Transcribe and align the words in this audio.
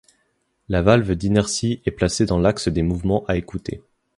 La 0.67 0.81
valve 0.81 1.13
d'inertie 1.13 1.83
est 1.85 1.91
placée 1.91 2.25
dans 2.25 2.39
l'axe 2.39 2.69
des 2.69 2.81
mouvements 2.81 3.23
à 3.27 3.37
écouter. 3.37 3.83